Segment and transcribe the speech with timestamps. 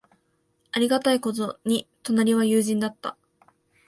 [0.71, 3.15] ありがたいことに、隣は友人だった。